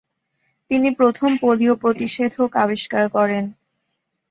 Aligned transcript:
তিনি 0.71 0.89
প্রথম 0.95 1.29
পোলিও 1.41 1.73
প্রতিষেধক 1.75 2.49
আবিষ্কার 2.55 3.05
করেন। 3.09 3.45